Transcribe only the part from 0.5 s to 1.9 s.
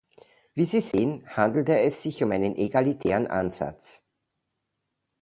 Wie Sie sehen, handelte